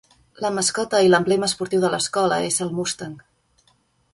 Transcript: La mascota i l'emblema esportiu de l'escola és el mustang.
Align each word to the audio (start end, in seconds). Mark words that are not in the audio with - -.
La 0.43 0.49
mascota 0.53 1.01
i 1.07 1.11
l'emblema 1.11 1.49
esportiu 1.51 1.83
de 1.83 1.91
l'escola 1.97 2.41
és 2.49 2.59
el 2.67 2.73
mustang. 2.79 3.17